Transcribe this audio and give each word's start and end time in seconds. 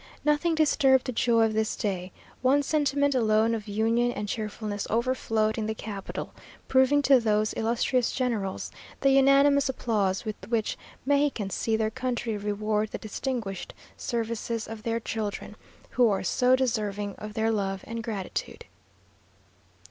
Nothing 0.25 0.55
disturbed 0.55 1.05
the 1.05 1.11
joy 1.11 1.43
of 1.45 1.53
this 1.53 1.75
day; 1.75 2.11
one 2.41 2.63
sentiment 2.63 3.13
alone 3.13 3.53
of 3.53 3.67
union 3.67 4.11
and 4.11 4.27
cheerfulness 4.27 4.87
overflowed 4.89 5.59
in 5.59 5.67
the 5.67 5.75
capital, 5.75 6.33
proving 6.67 7.03
to 7.03 7.19
those 7.19 7.53
illustrious 7.53 8.11
generals 8.11 8.71
the 9.01 9.11
unanimous 9.11 9.69
applause 9.69 10.25
with 10.25 10.37
which 10.49 10.75
Mexicans 11.05 11.53
see 11.53 11.75
their 11.77 11.91
country 11.91 12.35
reward 12.35 12.89
the 12.89 12.97
distinguished 12.97 13.75
services 13.95 14.67
of 14.67 14.81
their 14.81 14.99
children, 14.99 15.55
who 15.91 16.09
are 16.09 16.23
so 16.23 16.55
deserving 16.55 17.13
of 17.17 17.35
their 17.35 17.51
love 17.51 17.83
and 17.85 18.01
gratitude." 18.03 18.65